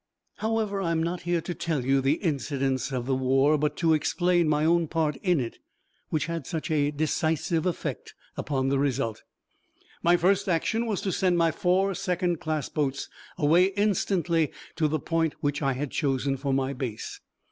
[0.37, 3.93] However, I am not here to tell you the incidents of the war, but to
[3.93, 5.59] explain my own part in it,
[6.09, 9.21] which had such a decisive effect upon the result.
[10.01, 14.97] My first action was to send my four second class boats away instantly to the
[14.99, 17.19] point which I had chosen for my base.